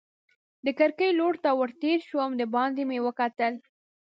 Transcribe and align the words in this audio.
د 0.65 0.67
کړکۍ 0.79 1.09
لور 1.19 1.33
ته 1.43 1.49
ور 1.59 1.71
تېر 1.81 1.99
شوم، 2.09 2.31
دباندې 2.41 2.83
مې 2.89 2.99
وکتل. 3.05 3.53